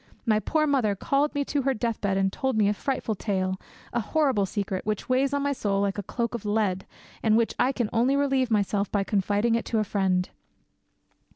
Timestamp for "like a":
5.79-6.01